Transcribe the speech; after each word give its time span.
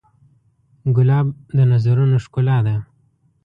ګلاب 0.95 1.27
د 1.55 1.57
نظرونو 1.71 2.17
ښکلا 2.25 2.57
ده. 2.65 2.75